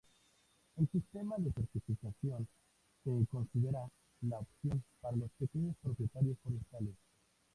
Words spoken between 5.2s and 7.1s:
pequeños propietarios forestales.